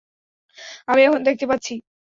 আমি 0.87 1.01
এখন 1.03 1.21
দেখতে 1.23 1.45
পাচ্ছি। 1.51 1.73